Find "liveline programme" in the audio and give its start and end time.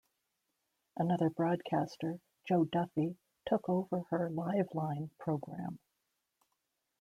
4.31-5.77